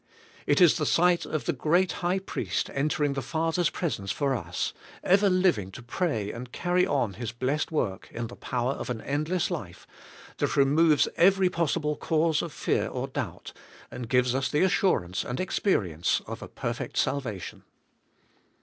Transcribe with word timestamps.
It 0.47 0.59
is 0.59 0.77
the 0.77 0.85
sight 0.87 1.27
of 1.27 1.45
the 1.45 1.53
great 1.53 1.91
High 2.01 2.17
Priest 2.17 2.71
entering 2.73 3.13
the 3.13 3.21
Father's 3.21 3.69
presence 3.69 4.11
for 4.11 4.33
us, 4.35 4.73
ever 5.03 5.29
living 5.29 5.69
to 5.73 5.83
pray 5.83 6.31
and 6.31 6.51
carry 6.51 6.87
on 6.87 7.13
His 7.13 7.31
blessed 7.31 7.71
work 7.71 8.09
in 8.11 8.25
the 8.25 8.35
power 8.35 8.71
of 8.71 8.89
an 8.89 9.01
endless 9.01 9.51
life, 9.51 9.85
that 10.39 10.57
removes 10.57 11.07
every 11.17 11.51
possible 11.51 11.95
cause 11.95 12.41
of 12.41 12.51
fear 12.51 12.87
or 12.87 13.09
doubt, 13.09 13.53
and 13.91 14.09
gives 14.09 14.33
us 14.33 14.49
the 14.49 14.61
assurance 14.63 15.23
and 15.23 15.39
experience 15.39 16.19
of 16.25 16.41
a 16.41 16.47
per 16.47 16.73
fect 16.73 16.97
salvation. 16.97 17.61